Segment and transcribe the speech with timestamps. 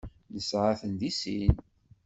[0.35, 1.53] Nesɛa-ten deg sin.